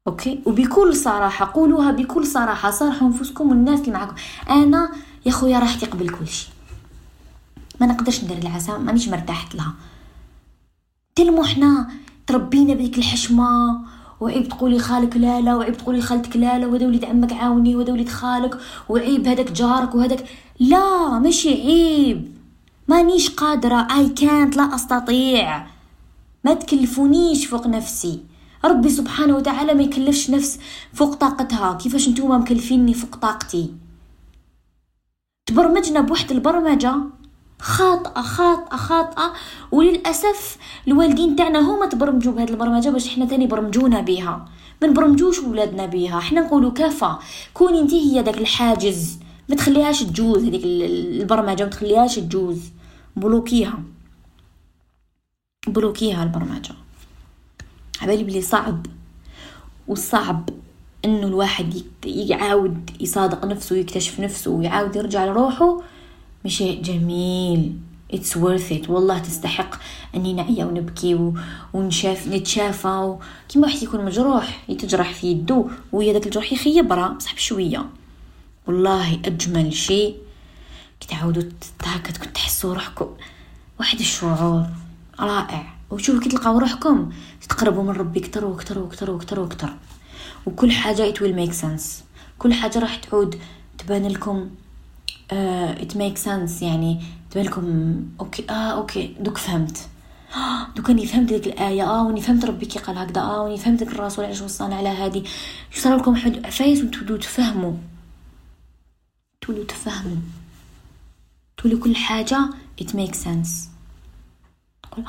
OK؟ 0.07 0.41
وبكل 0.47 0.97
صراحة 0.97 1.51
قولوها 1.55 1.91
بكل 1.91 2.27
صراحة 2.27 2.71
صارحوا 2.71 3.09
نفوسكم 3.09 3.51
والناس 3.51 3.81
اللي 3.81 3.93
معاكم 3.93 4.15
أنا 4.51 4.93
يا 5.27 5.31
خويا 5.31 5.59
راحتي 5.59 5.87
قبل 5.87 6.09
كل 6.09 6.29
شيء. 6.29 6.51
ما 7.81 7.87
نقدرش 7.87 8.25
ندير 8.25 8.39
العسى 8.39 8.73
مانيش 8.73 9.09
مرتاحت 9.09 9.55
لها. 9.55 9.75
تلمو 11.15 11.45
حنا 11.45 11.91
تربينا 12.27 12.75
بديك 12.75 12.99
الحشمة 12.99 13.81
وعيب 14.21 14.49
تقولي 14.49 14.79
خالك 14.79 15.17
لا 15.17 15.41
لا 15.41 15.57
وعيب 15.57 15.77
تقولي 15.77 16.03
خالتك 16.03 16.37
لا 16.37 16.59
لا 16.59 16.67
وهذا 16.67 16.87
وليد 16.87 17.05
عمك 17.05 17.33
عاوني 17.33 17.77
وهذا 17.77 17.93
وليد 17.93 18.09
خالك 18.09 18.59
وعيب 18.89 19.29
هذاك 19.29 19.53
جارك 19.53 19.95
وهذاك. 19.95 20.25
لا 20.61 21.19
ماشي 21.19 21.49
عيب. 21.49 22.33
مانيش 22.89 23.31
قادرة 23.31 23.89
اي 23.91 24.09
كانت 24.09 24.57
لا 24.57 24.75
أستطيع. 24.75 25.67
ما 26.45 26.55
تكلفونيش 26.55 27.47
فوق 27.47 27.67
نفسي. 27.67 28.30
ربي 28.65 28.89
سبحانه 28.89 29.37
وتعالى 29.37 29.75
ما 29.75 29.83
يكلفش 29.83 30.31
نفس 30.31 30.61
فوق 30.93 31.15
طاقتها. 31.15 31.75
كيفاش 31.75 32.09
نتوما 32.09 32.39
مكلفيني 32.39 32.95
فوق 32.95 33.17
طاقتي؟ 33.17 33.75
تبرمجنا 35.47 36.01
بوحد 36.01 36.31
البرمجة 36.33 36.95
خاطئة 37.61 38.23
خاطئة 38.23 38.77
خاطئة 38.77 39.33
وللأسف 39.73 40.59
الوالدين 40.89 41.37
تاعنا 41.37 41.61
هما 41.61 41.87
تبرمجوا 41.87 42.33
بهذه 42.33 42.51
البرمجة 42.51 42.89
باش 42.89 43.09
حنا 43.09 43.25
تاني 43.25 43.47
برمجونا 43.47 44.01
بيها. 44.01 44.49
ما 44.83 44.89
نبرمجوش 44.89 45.39
ولادنا 45.39 45.87
بيها. 45.87 46.21
حنا 46.21 46.41
نقولوا 46.41 46.71
كفى 46.71 47.17
كوني 47.55 47.81
انت 47.81 47.95
هي 47.95 48.23
داك 48.23 48.39
الحاجز. 48.39 49.19
ما 49.49 49.57
تخليهاش 49.57 50.03
تجوز 50.03 50.45
هذيك 50.45 50.63
البرمجة 50.65 51.65
ما 51.65 51.71
تخليهاش 51.71 52.17
تجوز. 52.17 52.61
بلوكيها. 53.17 53.83
بلوكيها 55.67 56.23
البرمجة. 56.23 56.75
عبالي 58.01 58.25
بلي 58.25 58.43
صعب. 58.43 58.87
والصعب 59.89 60.51
إنه 61.05 61.27
الواحد 61.27 61.83
يعاود 62.05 62.91
يصادق 63.01 63.45
نفسه 63.45 63.77
ويكتشف 63.77 64.21
نفسه 64.21 64.51
ويعاود 64.51 64.97
يرجع 64.97 65.25
لروحه. 65.25 65.83
شيء 66.47 66.83
جميل. 66.83 67.79
It's 68.13 68.35
worth 68.35 68.71
it. 68.73 68.91
والله 68.91 69.19
تستحق 69.19 69.81
اني 70.15 70.33
نعيا 70.33 70.65
ونبكي 70.65 71.15
و... 71.15 71.35
ونشاف 71.73 72.29
نتشافى. 72.29 73.17
كيما 73.49 73.67
واحد 73.67 73.83
يكون 73.83 74.05
مجروح 74.05 74.61
يتجرح 74.69 75.15
في 75.15 75.27
يدو 75.27 75.71
ويا 75.93 76.13
داك 76.13 76.27
الجرح 76.27 76.53
يخيبرا 76.53 77.09
بصح 77.09 77.35
بشويه 77.35 77.87
والله 78.67 79.15
أجمل 79.25 79.73
شيء 79.73 80.17
كتعاودوا 81.01 81.43
هكا 81.83 82.13
تكون 82.13 82.33
تحسوا 82.33 82.75
روحكم. 82.75 83.09
واحد 83.81 83.99
الشعور 83.99 84.67
رائع. 85.21 85.80
وشوفوا 85.91 86.21
كي 86.21 86.29
تلقاو 86.29 86.59
روحكم 86.59 87.13
تقربوا 87.49 87.83
من 87.83 87.91
ربي 87.91 88.21
كتر 88.21 88.45
وكتر 88.45 88.79
وكتر 88.79 89.11
وكتر 89.11 89.41
وكتر. 89.41 89.71
وكل 90.47 90.73
حاجة 90.73 91.13
it 91.13 91.17
will 91.17 91.49
make 91.49 91.55
sense. 91.55 91.85
كل 92.39 92.55
حاجة 92.55 92.79
راح 92.79 92.97
تعود 92.97 93.41
تبان 93.79 94.07
لكم 94.07 94.51
it 95.33 95.97
make 95.97 96.19
sense 96.19 96.63
يعني 96.63 97.03
تبان 97.31 97.45
لكم 97.45 97.97
OK 98.21 98.51
آه 98.51 98.53
OK 98.53 99.17
دوك 99.21 99.39
فهمت. 99.39 99.89
دوك 100.77 100.91
أني 100.91 101.07
فهمت 101.07 101.29
ديك 101.29 101.47
الآية 101.47 101.85
آه 101.85 102.07
وني 102.07 102.21
فهمت 102.21 102.45
ربي 102.45 102.67
كي 102.67 102.79
قال 102.79 102.99
هكذا 102.99 103.21
آه 103.21 103.43
وني 103.43 103.59
فهمت 103.59 103.79
ديك 103.79 103.89
الرسول 103.89 104.25
علاش 104.25 104.41
وصانا 104.41 104.77
على 104.77 104.89
هادي. 104.89 105.25
صار 105.75 105.97
لكم 105.97 106.17
حد 106.17 106.47
عفايس 106.47 106.85
وتبدو 106.85 107.17
تفهموا. 107.17 107.73
تولوا 109.41 109.65
تفهموا. 109.65 110.17
تولي 111.57 111.77
كل 111.77 111.97
حاجة 111.97 112.39
it 112.81 112.95
makes 112.95 113.15
sense 113.15 113.69
تقول 114.83 115.05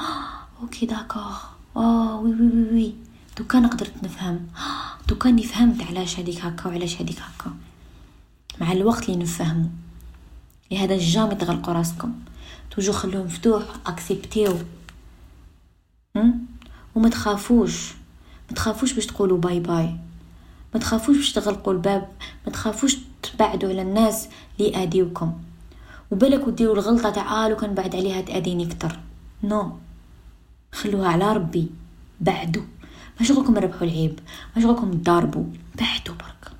okay 0.61 0.85
d'accord. 0.85 1.37
آه 1.75 2.19
oui 2.19 2.31
oui 2.31 2.47
oui 2.47 2.73
oui. 2.73 2.93
دوكا 3.37 3.67
قدرت 3.67 4.03
نفهم. 4.03 4.47
دوكا 5.09 5.37
فهمت 5.37 5.83
علاش 5.83 6.19
هذيك 6.19 6.45
هكا 6.45 6.69
وعلاش 6.69 7.01
هذيك 7.01 7.19
هكا 7.19 7.51
مع 8.61 8.71
الوقت 8.71 9.09
اللي 9.09 9.23
نفهموا 9.23 9.69
لهذا 10.71 10.97
jamais 10.97 11.35
تغلقوا 11.35 11.73
راسكم. 11.73 12.13
toujours 12.71 12.91
خلوه 12.91 13.23
مفتوح 13.23 13.63
أكسبتيو. 13.85 14.57
وما 16.95 17.09
تخافوش. 17.09 17.93
ما 18.49 18.55
تخافوش 18.55 18.93
باش 18.93 19.05
تقولوا 19.05 19.37
bye 19.37 19.59
bye. 19.59 19.95
ما 20.73 20.79
تخافوش 20.79 21.17
باش 21.17 21.31
تغلقوا 21.31 21.73
الباب. 21.73 22.07
ما 22.45 22.51
تخافوش 22.51 22.97
تبعدوا 23.23 23.69
على 23.69 23.81
الناس 23.81 24.27
اللي 24.59 24.83
آديوكم. 24.83 25.33
وبالك 26.11 26.47
وديروا 26.47 26.75
الغلطة 26.75 27.09
تاع 27.09 27.47
لو 27.47 27.55
كان 27.55 27.73
بعد 27.73 27.95
عليها 27.95 28.21
تاديني 28.21 28.63
أكثر 28.63 28.99
non. 29.43 29.63
non. 29.63 29.90
خلوها 30.73 31.07
على 31.09 31.33
ربي 31.33 31.69
بعدوا 32.19 32.63
ما 33.19 33.25
شغلكم 33.25 33.57
ربحوا 33.57 33.87
العيب 33.87 34.19
ما 34.55 34.61
شغلكم 34.61 34.91
تضاربوا 34.91 35.45
بعدوا 35.75 36.15
برك. 36.15 36.51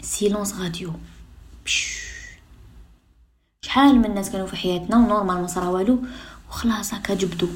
silence 0.00 0.54
radio. 0.54 0.92
شحال 3.62 3.98
من 3.98 4.04
الناس 4.04 4.30
كانوا 4.30 4.46
في 4.46 4.56
حياتنا 4.56 4.96
و 4.96 5.02
normal 5.02 5.40
ما 5.40 5.46
صرا 5.46 5.68
والو 5.68 6.04
وخلاص 6.48 6.94
هكا 6.94 7.14
جبدو. 7.14 7.48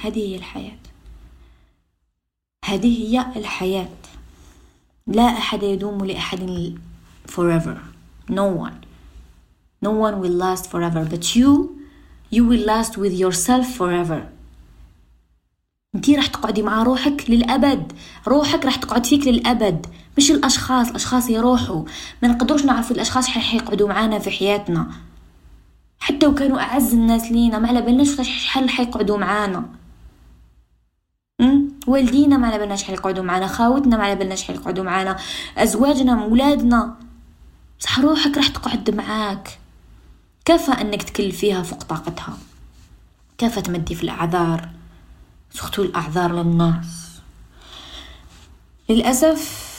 هذه 0.00 0.18
هي 0.18 0.36
الحياة. 0.36 0.78
هذه 2.64 3.02
هي 3.02 3.26
الحياة. 3.36 3.96
لا 5.06 5.22
أحد 5.22 5.62
يدوم 5.62 6.04
لأحد 6.04 6.78
forever. 7.28 7.76
No 8.28 8.46
one. 8.66 8.84
No 9.82 9.90
one 9.90 10.20
will 10.20 10.36
last 10.44 10.70
forever. 10.70 11.04
But 11.04 11.36
you 11.36 11.79
you 12.34 12.42
will 12.44 12.64
last 12.66 12.92
with 12.96 13.14
yourself 13.22 13.78
forever. 13.78 14.20
انتي 15.94 16.16
راح 16.16 16.26
تقعدي 16.26 16.62
مع 16.62 16.82
روحك 16.82 17.24
للأبد. 17.28 17.92
روحك 18.28 18.64
راح 18.64 18.76
تقعد 18.76 19.06
فيك 19.06 19.26
للأبد 19.26 19.86
مش 20.18 20.30
الأشخاص. 20.30 20.88
الأشخاص 20.88 21.30
يروحوا. 21.30 21.84
ما 22.22 22.28
نقدروش 22.28 22.64
نعرفوا 22.64 22.96
الأشخاص 22.96 23.26
شحال 23.26 23.42
حيقعدوا 23.42 23.88
معانا 23.88 24.18
في 24.18 24.30
حياتنا. 24.30 24.90
حتى 26.00 26.26
وكانوا 26.26 26.60
أعز 26.60 26.92
الناس 26.92 27.32
لينا 27.32 27.58
ما 27.58 27.68
على 27.68 27.82
بالناش 27.82 28.20
شحال 28.20 28.70
حيقعدوا 28.70 29.18
معانا. 29.18 29.68
والدينا 31.86 32.36
ما 32.36 32.46
على 32.46 32.58
بالناش 32.58 32.82
شحال 32.82 32.94
يقعدوا 32.94 33.24
معانا 33.24 33.46
خاوتنا 33.46 33.96
ما 33.96 34.04
على 34.04 34.14
بالناش 34.14 34.42
شحال 34.42 34.56
يقعدوا 34.56 34.84
معانا 34.84 35.16
أزواجنا 35.56 36.24
ولادنا 36.24 36.96
بصح 37.80 37.98
روحك 37.98 38.36
راح 38.36 38.48
تقعد 38.48 38.90
معاك. 38.90 39.59
كفى 40.44 40.72
أنك 40.72 41.02
تكلفيها 41.02 41.62
فوق 41.62 41.82
طاقتها؟ 41.82 42.38
كفى 43.38 43.62
تمدي 43.62 43.94
في 43.94 44.02
الأعذار؟ 44.02 44.68
سختو 45.54 45.82
الأعذار 45.82 46.32
للناس. 46.32 47.20
للأسف 48.88 49.70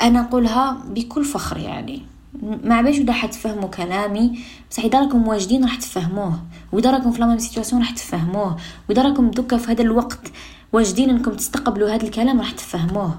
أنا 0.00 0.20
نقولها 0.20 0.72
بكل 0.86 1.24
فخر 1.24 1.56
يعني. 1.56 2.02
ما 2.42 2.82
باش 2.82 2.98
ودا 2.98 3.12
حتفهموا 3.12 3.68
كلامي. 3.68 4.38
بصح 4.70 4.84
إذا 4.84 5.00
راكم 5.00 5.28
واجدين 5.28 5.64
راح 5.64 5.76
تفهموه. 5.76 6.40
وإذا 6.72 6.90
راكم 6.90 7.12
في 7.12 7.20
لاميم 7.20 7.38
سيتواسيون 7.38 7.82
راح 7.82 7.90
تفهموه. 7.90 8.56
وإذا 8.88 9.02
راكم 9.02 9.30
دوكا 9.30 9.56
في 9.56 9.72
هذا 9.72 9.82
الوقت 9.82 10.32
واجدين 10.72 11.10
إنكم 11.10 11.34
تستقبلوا 11.34 11.94
هذا 11.94 12.04
الكلام 12.04 12.40
راح 12.40 12.50
تفهموه. 12.50 13.18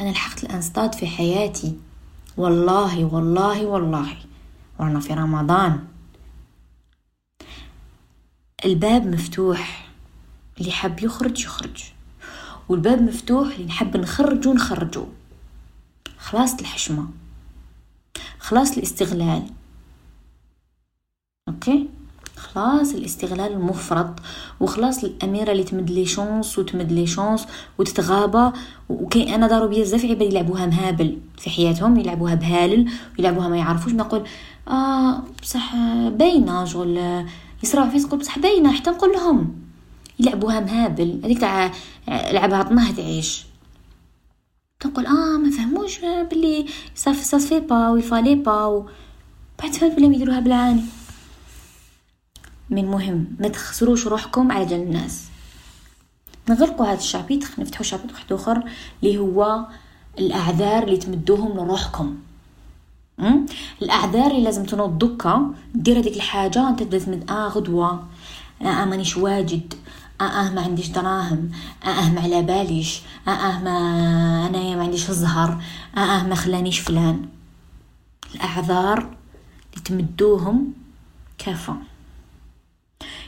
أنا 0.00 0.10
لحقت 0.10 0.44
الانستاد 0.44 0.94
في 0.94 1.06
حياتي. 1.06 1.74
والله 2.36 3.04
والله 3.04 3.66
والله. 3.66 4.16
وأنا 4.80 5.00
في 5.00 5.14
رمضان. 5.14 5.84
الباب 8.64 9.06
مفتوح. 9.06 9.90
اللي 10.60 10.72
حاب 10.72 11.00
يخرج 11.02 11.40
يخرج. 11.40 11.84
والباب 12.68 13.02
مفتوح 13.02 13.54
اللي 13.54 13.66
نحب 13.66 13.96
نخرجو 13.96 14.52
نخرجو 14.52 15.06
خلاص 16.18 16.54
الحشمة. 16.54 17.06
خلاص 18.38 18.76
الاستغلال. 18.76 19.42
okay؟ 21.48 21.88
خلاص 22.36 22.94
الاستغلال 22.94 23.52
المفرط. 23.52 24.20
وخلاص 24.60 25.04
الأميرة 25.04 25.52
اللي 25.52 25.64
تمد 25.64 25.90
les 25.90 26.06
chances 26.06 26.58
وتمد 26.58 26.92
les 26.92 27.06
chances 27.06 27.46
وتتغابى. 27.78 28.56
وكاين 28.88 29.34
أنا 29.34 29.48
داروا 29.48 29.68
بزاف 29.68 30.04
عباد 30.04 30.32
يلعبوها 30.32 30.66
مهابل. 30.66 31.18
في 31.38 31.50
حياتهم 31.50 31.96
يلعبوها 31.96 32.34
بهالل 32.34 32.90
ويلعبوها 33.18 33.48
ما 33.48 33.56
يعرفوش. 33.56 33.92
نقول 33.92 34.24
آه 34.70 35.22
بصح 35.42 35.74
باينة 36.08 36.64
شغل. 36.64 37.26
يصراو 37.62 37.90
في 37.90 38.00
تقول 38.00 38.20
بصح 38.20 38.38
باينة 38.38 38.72
حتى 38.72 38.90
نقول 38.90 39.12
لهم 39.12 39.56
يلعبوها 40.18 40.60
مهابل. 40.60 41.20
هذيك 41.24 41.40
تاع 41.40 41.72
لعبها 42.08 42.62
طنه 42.62 42.92
تعيش. 42.92 43.44
تنقول 44.80 45.06
آه 45.06 45.38
ما 45.38 45.50
فهموش 45.50 45.98
بلي 46.30 46.66
صافي 46.94 47.24
صافي 47.24 47.60
با 47.60 47.88
ويفالي 47.88 48.34
با 48.34 48.64
و... 48.64 48.88
بعد 49.62 49.72
فهمت 49.72 49.96
بلي 49.96 50.06
يديروها 50.06 50.40
بالعاني. 50.40 50.82
من 52.70 52.84
مهم 52.84 53.26
ما 53.40 53.48
تخسروش 53.48 54.06
روحكم 54.06 54.52
على 54.52 54.66
جال 54.66 54.80
الناس. 54.80 55.24
نغلقوا 56.48 56.86
هذا 56.86 56.98
الشابيتر 56.98 57.48
نفتحوا 57.58 57.84
شابيتر 57.84 58.14
واحد 58.14 58.32
آخر 58.32 58.70
اللي 59.02 59.18
هو 59.18 59.66
الأعذار 60.18 60.82
اللي 60.82 60.96
تمدوهم 60.96 61.56
لروحكم. 61.56 62.16
الأعذار 63.82 64.30
اللي 64.30 64.42
لازم 64.42 64.64
تنوض 64.64 64.98
دكا 64.98 65.54
دير 65.74 65.98
هذيك 65.98 66.16
الحاجة 66.16 66.68
أنت 66.68 66.82
تبدأ 66.82 66.98
تمد 66.98 67.30
آه 67.30 67.48
غدوة. 67.48 68.06
آه 68.62 68.84
مانيش 68.84 69.16
واجد. 69.16 69.74
آه 70.20 70.24
آه 70.24 70.50
ما 70.50 70.60
عنديش 70.60 70.88
دراهم. 70.88 71.50
آه 71.84 71.88
آه 71.88 72.10
ما 72.10 72.20
على 72.20 72.42
باليش. 72.42 73.00
آه 73.28 73.58
ما 73.58 74.46
انايا 74.46 74.76
ما 74.76 74.82
عنديش 74.82 75.10
الزهر 75.10 75.62
آه 75.96 76.22
ما 76.22 76.34
خلانيش 76.34 76.78
فلان. 76.78 77.28
الأعذار 78.34 78.98
اللي 78.98 79.84
تمدوهم 79.84 80.72
كافة. 81.38 81.76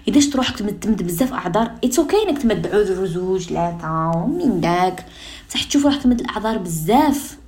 إذا 0.08 0.30
تروح 0.30 0.50
تمد 0.50 1.02
بزاف 1.02 1.32
أعذار 1.32 1.72
it's 1.84 1.98
okay 1.98 2.16
إنك 2.28 2.42
تمد 2.42 2.66
عذر 2.66 3.06
زوج 3.06 3.40
ثلاثة 3.42 4.26
من 4.26 4.60
داك. 4.60 5.06
بصح 5.48 5.62
تشوف 5.64 5.84
روحك 5.84 6.02
تمد 6.02 6.20
الأعذار 6.20 6.58
بزاف 6.58 7.38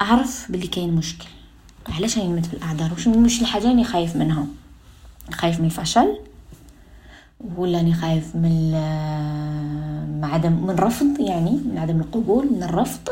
أعرف 0.00 0.50
باللي 0.50 0.66
كاين 0.66 0.94
مشكل. 0.94 1.28
علاش 1.88 2.18
راني 2.18 2.28
نمد 2.28 2.44
في 2.46 2.54
الأعذار؟ 2.54 2.92
واش 2.92 3.08
مش 3.08 3.40
الحاجة 3.40 3.70
اللي 3.70 3.84
خايف 3.84 4.16
منها؟ 4.16 4.46
خايف 5.32 5.60
من 5.60 5.66
الفشل؟ 5.66 6.18
ولا 7.56 7.78
راني 7.78 7.94
خايف 7.94 8.36
من 8.36 8.70
من 10.18 10.24
عدم 10.24 10.52
من 10.52 10.70
رفض 10.78 11.20
يعني 11.20 11.50
من 11.50 11.78
عدم 11.78 12.00
القبول 12.00 12.52
من 12.52 12.62
الرفض؟ 12.62 13.08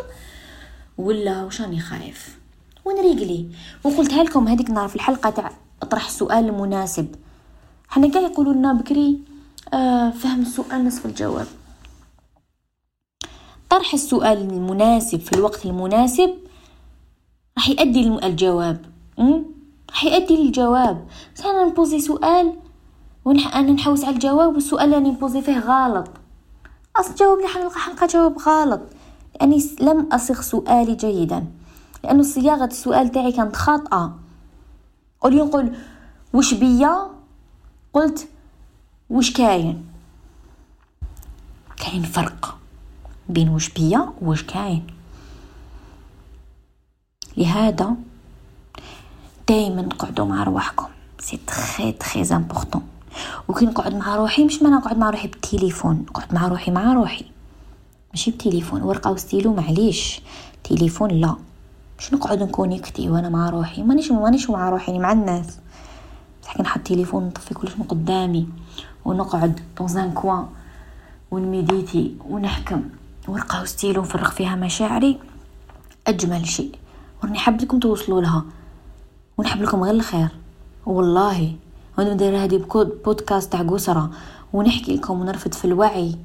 ولا 0.99 1.43
واش 1.43 1.61
راني 1.61 1.81
خايف؟ 1.81 2.39
ونريقلي 2.85 3.47
وقلتها 3.85 4.23
لكم 4.25 4.49
هذيك 4.49 4.69
النهار 4.69 4.89
في 4.89 4.97
الحلقة 4.97 5.31
تاع 5.31 5.53
اطرح 5.83 6.07
السؤال 6.07 6.49
المناسب 6.49 7.15
حنا 7.89 8.09
كاع 8.09 8.23
يقولوا 8.23 8.53
لنا 8.53 8.73
بكري 8.73 9.19
آه 9.75 10.11
فهم 10.11 10.43
السؤال 10.43 10.85
نصف 10.85 11.07
الجواب. 11.07 11.47
طرح 13.71 13.95
السؤال 13.95 14.39
المناسب 14.39 15.21
في 15.21 15.33
الوقت 15.33 15.67
المناسب 15.67 16.35
راح 17.57 17.69
يؤدي 17.69 18.09
الجواب. 18.27 18.87
راح 19.91 20.05
يؤدي 20.05 20.37
للجواب. 20.37 21.07
بس 21.35 21.41
أنا 21.41 21.65
نبوزي 21.65 22.01
سؤال 22.01 22.53
ونح 23.25 23.57
أنا 23.57 23.73
نحوس 23.73 24.05
على 24.05 24.15
الجواب 24.15 24.55
والسؤال 24.55 24.95
اللي 24.95 25.11
نبوزي 25.11 25.43
فيه 25.43 25.59
غلط. 25.59 26.09
أصل 26.97 27.15
جاوب 27.15 27.39
لي 27.39 27.49
حلقه 27.49 27.79
حلقه 27.79 28.07
جواب 28.07 28.39
غلط. 28.39 28.81
لأني 29.35 29.71
لم 29.81 30.09
اصيغ 30.13 30.41
سؤالي 30.41 30.95
جيدا. 30.95 31.47
لأنه 32.05 32.23
صياغة 32.23 32.65
السؤال 32.65 33.11
تاعي 33.11 33.33
كانت 33.33 33.57
خاطئة. 33.57 34.19
قولي 35.21 35.37
نقول 35.37 35.77
وش 36.33 36.55
بيا؟ 36.55 37.11
قلت 37.93 38.29
وش 39.11 39.33
كاين؟ 39.33 39.87
كاين 41.77 42.03
فرق 42.03 42.59
بين 43.29 43.49
وش 43.49 43.69
بيا 43.69 44.13
وش 44.23 44.43
كاين. 44.43 44.87
لهذا 47.37 47.97
دائما 49.49 49.89
قعدوا 49.99 50.27
مع 50.27 50.43
رواحكم. 50.43 50.87
c'est 51.21 51.41
très 51.47 51.93
très 51.93 52.37
important 52.37 52.83
وكي 53.49 53.67
نقعد 53.67 53.95
مع 53.95 54.17
روحي 54.17 54.45
مش 54.45 54.63
ما 54.63 54.71
نقعد 54.71 54.99
مع 54.99 55.11
روحي 55.11 55.29
بالتليفون 55.29 56.07
نقعد 56.11 56.35
مع 56.35 56.49
روحي 56.49 56.71
مع 56.71 56.93
روحي. 56.93 57.25
ماشي 58.11 58.31
بتليفون. 58.31 58.83
ورقة 58.83 59.11
وستيلو 59.11 59.55
معليش. 59.55 60.21
تليفون 60.65 61.11
لا. 61.11 61.37
مش 61.99 62.15
نقعد 62.15 62.43
نكونيكتي 62.43 63.11
وأنا 63.11 63.29
مع 63.29 63.51
روحي. 63.51 63.83
مانيش 63.83 64.11
مانيش 64.11 64.51
مع 64.51 64.69
روحي 64.71 64.99
مع 64.99 65.13
الناس. 65.13 65.59
بصح 66.43 66.61
نحط 66.61 66.81
تليفون 66.81 67.25
نطفي 67.25 67.55
كلش 67.55 67.73
من 67.79 67.85
قدامي 67.85 68.49
ونقعد 69.05 69.61
دون 69.79 70.13
كوان 70.13 70.47
ونميديتي 71.31 72.17
ونحكم. 72.29 72.83
ورقة 73.29 73.63
وستيلو 73.63 74.03
نفرغ 74.03 74.31
فيها 74.31 74.57
مشاعري. 74.57 75.19
أجمل 76.07 76.49
شيء. 76.49 76.84
وراني 77.23 77.39
حاب 77.39 77.63
لكم 77.63 77.79
توصلوا 77.79 78.21
لها. 78.21 78.45
ونحب 79.39 79.63
لكم 79.63 79.85
غير 79.85 79.95
الخير. 79.95 80.29
والله 80.87 81.53
وأنا 81.99 82.15
ندير 82.15 82.45
هذه 82.45 82.67
بودكاست 83.05 83.53
تاع 83.53 83.63
قسرة 83.63 84.11
ونحكي 84.53 84.97
لكم 84.97 85.21
ونرفد 85.21 85.55
في 85.55 85.65
الوعي. 85.65 86.17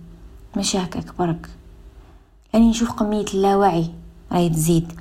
ماشي 0.55 0.77
هكاك 0.77 1.17
برك 1.19 1.49
يعني 2.53 2.69
نشوف 2.69 2.91
كمية 2.91 3.25
اللاوعي 3.33 3.89
راهي 4.31 4.49
تزيد. 4.49 4.93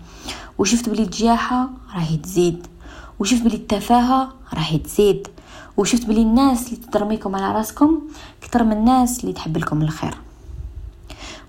وشفت 0.59 0.89
بلي 0.89 1.03
الجياحة 1.03 1.69
راهي 1.95 2.17
تزيد. 2.17 2.67
وشفت 3.19 3.43
بلي 3.43 3.57
التفاهة 3.57 4.29
راهي 4.55 4.79
تزيد. 4.79 5.29
وشفت 5.77 6.07
بلي 6.07 6.23
الناس 6.23 6.67
اللي 6.67 6.77
ترميكم 6.93 7.37
على 7.37 7.55
راسكم 7.55 8.01
كتر 8.41 8.65
من 8.65 8.73
الناس 8.73 9.21
اللي 9.21 9.33
تحب 9.33 9.57
لكم 9.57 9.83
الخير. 9.83 10.15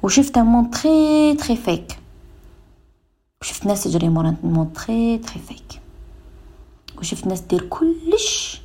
وشفت 0.04 0.38
monde 0.38 0.72
très 0.72 1.34
très 1.34 1.56
fake 1.56 1.99
وشفت 3.42 3.66
ناس 3.66 3.84
تجري 3.84 4.10
مورا 4.10 4.36
monde 4.44 4.74
très 4.74 5.18
très 5.18 5.40
fake. 5.48 5.82
وشفت 6.98 7.28
ناس 7.28 7.42
دير 7.42 7.62
كلش 7.62 8.62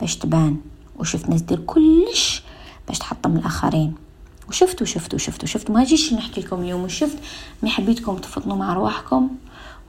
باش 0.00 0.16
تبان. 0.16 0.56
وشفت 0.98 1.28
ناس 1.28 1.40
دير 1.42 1.60
كلش 1.60 2.42
باش 2.88 2.98
تحطم 2.98 3.36
الآخرين. 3.36 3.94
وشفت 4.48 4.82
وشفت 4.82 5.14
وشفت 5.14 5.44
وشفت. 5.44 5.70
ما 5.70 5.84
جيش 5.84 6.12
نحكي 6.12 6.40
لكم 6.40 6.60
اليوم. 6.60 6.84
وشفت 6.84 7.18
ما 7.62 7.68
حبيتكم 7.68 8.16
تفطنوا 8.16 8.56
مع 8.56 8.72
رواحكم 8.74 9.28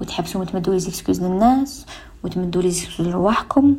وتحبسوا 0.02 0.42
وتمدوا 0.42 0.74
les 0.74 0.80
excuses 0.80 1.22
للناس 1.22 1.86
وتمدوا 2.24 2.62
les 2.62 2.72
excuses 2.72 3.08
لرواحكم 3.08 3.76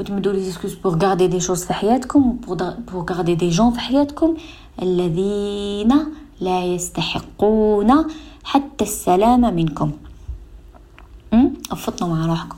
وتمدوا 0.00 0.32
les 0.32 0.42
excuses 0.42 0.74
pour 0.74 0.98
garder 0.98 1.26
des 1.26 1.40
choses 1.40 1.64
في 1.64 1.72
حياتكم 1.72 2.32
pour 2.32 3.04
garder 3.12 3.34
des 3.34 3.48
gens 3.50 3.72
في 3.72 3.80
حياتكم 3.80 4.36
الذين 4.82 5.94
لا 6.40 6.64
يستحقون 6.64 8.04
حتى 8.44 8.84
السلامة 8.84 9.50
منكم. 9.50 9.92
أفطنوا 11.70 12.16
مع 12.16 12.26
روحكم. 12.26 12.56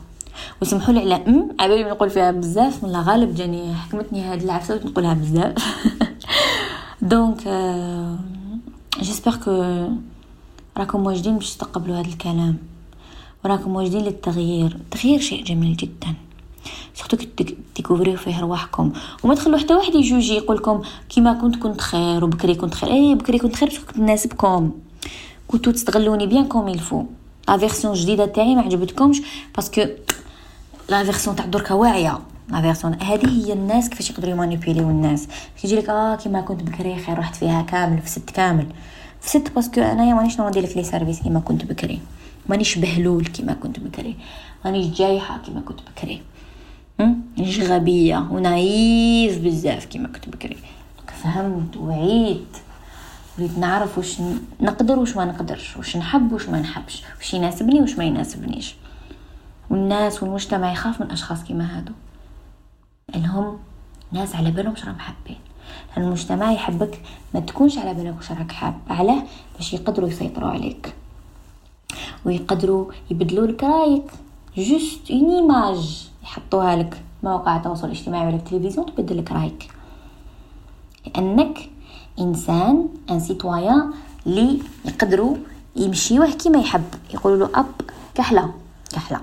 وسمحوا 0.62 0.94
لي 0.94 1.00
على 1.00 1.14
ام 1.14 1.56
عبالي 1.60 1.84
نقول 1.84 2.10
فيها 2.10 2.30
بزاف 2.30 2.84
من 2.84 2.96
غالب 2.96 3.34
جاني 3.34 3.74
حكمتني 3.74 4.22
هاد 4.22 4.42
العفسة 4.42 4.80
نقولها 4.84 5.14
بزاف. 5.14 5.54
donc 7.02 7.42
j'espère 9.00 9.36
que 9.36 9.50
راكم 10.76 11.06
واجدين 11.06 11.36
باش 11.36 11.56
تقبلوا 11.56 11.96
هذا 11.96 12.08
الكلام. 12.08 12.56
وراكم 13.44 13.76
واجدين 13.76 14.00
للتغيير. 14.04 14.74
التغيير 14.74 15.20
شيء 15.20 15.44
جميل 15.44 15.76
جدا. 15.76 16.14
surtout 16.94 17.16
كي 17.16 17.56
تيكوفريو 17.74 18.16
فيه 18.16 18.40
رواحكم. 18.40 18.92
وما 19.24 19.34
تخلوا 19.34 19.58
حتى 19.58 19.74
واحد 19.74 19.94
يجوجي 19.94 20.34
يقول 20.34 20.56
لكم 20.56 20.82
كيما 21.08 21.32
كنت 21.32 21.56
كنت 21.56 21.80
خير 21.80 22.24
وبكري 22.24 22.54
كنت 22.54 22.74
خير. 22.74 22.90
اي 22.90 23.14
بكري 23.14 23.38
كنت 23.38 23.56
خير 23.56 23.68
باش 23.68 23.78
كنت 23.78 23.98
ناسبكم. 23.98 24.72
كنتو 25.50 25.70
تستغلوني 25.70 26.26
bien 26.26 26.48
comme 26.48 26.68
il 26.68 26.80
faut 26.80 27.04
la 27.48 27.56
version 27.56 27.94
جديدة 27.94 28.26
تاعي 28.26 28.54
ما 28.54 28.62
عجبتكمش 28.62 29.22
parce 29.54 29.72
que 29.72 29.82
la 30.88 31.04
version 31.04 31.36
تاع 31.36 31.46
دركا 31.46 31.74
واعية. 31.74 32.18
la 32.48 32.60
version 32.60 33.02
هذه 33.02 33.28
هي 33.28 33.52
الناس 33.52 33.88
كيفاش 33.88 34.10
يقدروا 34.10 34.30
يمانيبيليو 34.30 34.90
الناس. 34.90 35.28
كيجي 35.62 35.76
لك 35.76 35.88
آه 35.88 36.16
كيما 36.16 36.40
كنت 36.40 36.62
بكري 36.62 36.96
خير 36.96 37.18
رحت 37.18 37.36
فيها 37.36 37.62
كامل 37.62 38.02
فسدت 38.02 38.30
كامل. 38.30 38.66
فسدت 39.20 39.54
parce 39.54 39.70
que 39.71 39.80
أنايا 39.80 40.14
مانيش 40.14 40.40
نوضي 40.40 40.60
لك 40.60 40.76
les 40.76 40.84
services 40.84 41.22
كيما 41.22 41.40
كنت 41.40 41.64
بكري. 41.64 42.00
مانيش 42.48 42.78
بهلول 42.78 43.26
كيما 43.26 43.52
كنت 43.52 43.80
بكري. 43.80 44.16
مانيش 44.64 44.86
جايحة 44.86 45.38
كيما 45.38 45.60
كنت 45.60 45.80
بكري. 45.90 46.22
مانيش 46.98 47.60
غبية. 47.60 48.28
و 48.30 48.48
naïve 48.48 49.38
بزاف 49.38 49.84
كيما 49.84 50.08
كنت 50.08 50.28
بكري. 50.28 50.56
فهمت 51.22 51.76
وعيت. 51.76 52.56
وليت 53.40 53.58
نعرف 53.58 53.98
واش 53.98 54.20
نقدر 54.60 54.98
واش 54.98 55.16
ما 55.16 55.24
نقدرش 55.24 55.76
واش 55.76 55.96
نحب 55.96 56.32
واش 56.32 56.48
ما 56.48 56.60
نحبش 56.60 57.02
واش 57.18 57.34
يناسبني 57.34 57.80
واش 57.80 57.98
ما 57.98 58.04
يناسبنيش. 58.04 58.74
والناس 59.70 60.22
والمجتمع 60.22 60.72
يخاف 60.72 61.00
من 61.00 61.10
أشخاص 61.10 61.44
كيما 61.44 61.78
هادو. 61.78 61.92
لأنهم 63.08 63.58
ناس 64.12 64.36
على 64.36 64.50
بالهم 64.50 64.74
راهم 64.86 64.98
حابين. 64.98 65.38
المجتمع 65.96 66.52
يحبك 66.52 67.00
ما 67.34 67.40
تكونش 67.40 67.78
على 67.78 67.94
بالك 67.94 68.16
واش 68.16 68.32
راك 68.32 68.52
حاب 68.52 68.74
علاه 68.90 69.22
باش 69.56 69.72
يقدروا 69.74 70.08
يسيطروا 70.08 70.50
عليك. 70.50 70.94
ويقدروا 72.24 72.92
يبدلوا 73.10 73.46
لك 73.46 73.64
رأيك. 73.64 74.10
juste 74.56 75.10
une 75.10 75.30
image 75.30 76.08
يحطوها 76.22 76.76
لك. 76.76 77.02
مواقع 77.22 77.56
التواصل 77.56 77.86
الاجتماعي 77.86 78.26
ولا 78.26 78.36
التلفزيون 78.36 78.94
تبدل 78.94 79.18
لك 79.18 79.32
رأيك. 79.32 79.70
لأنك 81.06 81.70
إنسان 82.20 82.88
un 83.10 83.20
citoyen 83.20 83.92
اللي 84.26 84.62
يقدروا 84.84 85.36
يمشيوه 85.76 86.30
كيما 86.30 86.58
يحب. 86.58 86.84
يقولوا 87.14 87.38
له 87.46 87.60
أب 87.60 87.66
كحلة. 88.14 88.52
كحلة. 88.92 89.20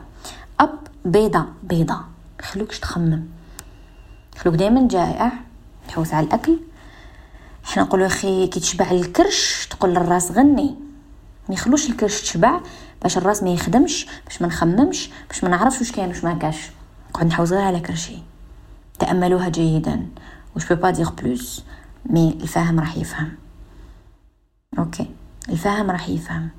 أب 0.60 0.80
بيضة. 1.06 1.46
بيضة. 1.64 2.00
خلوكش 2.42 2.80
تخمم. 2.80 3.24
خلوك 4.38 4.56
دائما 4.56 4.88
جائع. 4.88 5.32
تحوس 5.88 6.14
على 6.14 6.28
الأكل. 6.28 6.60
حنا 7.64 7.84
نقولوا 7.84 8.08
أخي 8.08 8.48
كي 8.48 8.60
تشبع 8.60 8.92
الكرش 8.92 9.68
تقول 9.70 9.90
للراس 9.90 10.32
غني. 10.32 10.76
ما 11.50 11.54
يخلوش 11.54 11.90
الكرش 11.90 12.22
تشبع 12.22 12.60
باش 13.02 13.18
الراس 13.18 13.44
ما 13.44 13.50
يخدمش 13.50 14.08
باش 14.26 14.42
ما 14.42 14.48
نخممش 14.48 15.10
باش 15.30 15.44
ما 15.44 15.50
نعرفش 15.50 15.80
واش 15.80 15.92
كاين 15.92 16.08
واش 16.10 16.24
ما 16.24 16.34
كاش. 16.34 16.58
نقعد 17.10 17.28
نحوس 17.28 17.52
غير 17.52 17.62
على 17.62 17.80
كرشي. 17.80 18.18
تأملوها 19.00 19.50
جيدا. 19.50 20.08
je 20.56 20.66
peux 20.66 20.76
pas 20.76 20.90
dire 20.90 21.10
plus 21.10 21.63
mais 22.10 22.38
الفاهم 22.41 22.80
راح 22.80 22.98
يفهم. 22.98 23.32
OK. 24.80 25.10
الفاهم 25.50 25.91
راح 25.91 26.10
يفهم. 26.10 26.50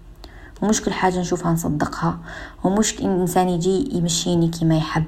ومش 0.62 0.82
كل 0.82 0.92
حاجة 0.92 1.20
نشوفها 1.20 1.52
نصدقها. 1.52 2.18
ومش 2.64 3.00
إنسان 3.00 3.48
يجي 3.48 3.96
يمشيني 3.96 4.48
كما 4.48 4.76
يحب. 4.76 5.04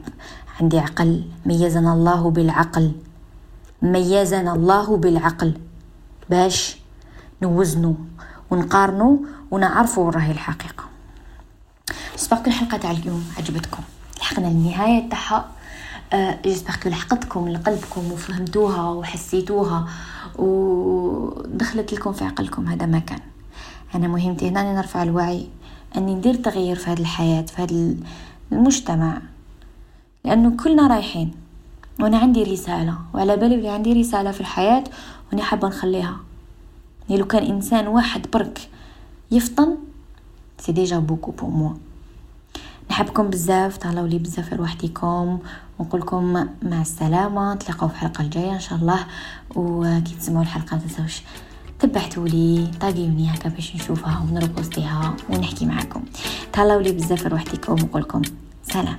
عندي 0.61 0.79
عقل. 0.79 1.24
ميزنا 1.46 1.92
الله 1.92 2.31
بالعقل. 2.31 2.92
ميزنا 3.83 4.55
الله 4.55 4.96
بالعقل. 4.96 5.55
باش 6.31 6.76
نوزنو 7.42 7.94
ونقارنو 8.50 9.24
ونعرفوا 9.50 10.11
راهي 10.11 10.31
الحقيقة. 10.31 10.85
j'espère 12.16 12.38
الحلقة 12.46 12.79
تاع 12.79 12.90
اليوم 12.90 13.24
عجبتكم. 13.38 13.83
لحقنا 14.20 14.48
النهاية 14.48 15.09
تاعها. 15.09 15.48
j'espère 16.44 16.77
que 16.83 16.88
لحقتكم 16.88 17.48
لقلبكم 17.48 18.12
وفهمتوها 18.12 18.90
وحسيتوها. 18.90 19.88
ودخلت 20.40 21.92
لكم 21.92 22.12
في 22.12 22.24
عقلكم 22.24 22.66
هذا 22.66 22.87
ما 22.87 22.98
كان. 22.98 23.20
أنا 23.94 24.09
مهمتي 24.09 24.48
هنا 24.48 24.61
أني 24.61 24.74
نرفع 24.74 25.03
الوعي 25.03 25.48
أني 25.96 26.14
ندير 26.14 26.35
تغيير 26.35 26.76
في 26.76 26.90
هذه 26.90 27.00
الحياة 27.00 27.42
في 27.42 27.62
هذا 27.62 27.94
المجتمع. 28.53 29.22
لأنه 30.24 30.57
كلنا 30.57 30.87
رايحين 30.87 31.33
وأنا 32.00 32.18
عندي 32.18 32.42
رسالة 32.42 32.98
وعلى 33.14 33.37
بالي 33.37 33.57
بلي 33.57 33.68
عندي 33.68 33.92
رسالة 33.92 34.31
في 34.31 34.40
الحياة 34.40 34.85
وأنا 35.33 35.42
حابة 35.42 35.68
نخليها. 35.68 36.16
لو 37.11 37.26
كان 37.26 37.42
إنسان 37.42 37.87
واحد 37.87 38.26
برك 38.33 38.68
يفطن 39.31 39.76
c'est 40.59 40.73
déjà 40.73 40.99
beaucoup 40.99 41.31
pour 41.31 41.46
moi 41.46 41.75
نحبكم 42.90 43.31
بزاف 43.31 43.76
تهلاو 43.76 44.07
لي 44.07 44.18
بزاف 44.18 44.53
روحتكم 44.53 45.38
ونقولكم 45.79 46.46
مع 46.62 46.81
السلامة 46.81 47.55
تلاقاو 47.55 47.88
في 47.88 47.94
الحلقة 47.94 48.22
الجاية 48.22 48.53
إن 48.53 48.61
شاء 48.61 48.79
الله. 48.79 49.07
وكي 49.57 50.14
تسمعوا 50.14 50.42
الحلقة 50.42 50.76
ما 50.76 50.83
تنساوش 50.83 51.22
تبعتوا 51.79 52.29
لي 52.29 52.70
طاقيوني 52.81 53.35
هكا 53.35 53.48
باش 53.48 53.76
نشوفها 53.76 54.18
ونربوستيها 54.18 55.16
ونحكي 55.29 55.66
معاكم. 55.66 56.03
تهلاو 56.53 56.81
لي 56.81 56.92
بزاف 56.92 57.26
روحتكم 57.26 57.72
ونقولكم 57.72 58.22
سلام. 58.62 58.98